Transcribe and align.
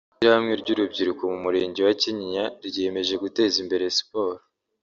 Ishyirahamwe 0.13 0.53
ry’urubyiruko 0.61 1.21
mu 1.31 1.37
murenge 1.45 1.79
wa 1.87 1.93
Kinyinya 2.01 2.43
ryiyemeje 2.67 3.13
guteza 3.23 3.55
imbere 3.63 3.83
siporo 3.97 4.41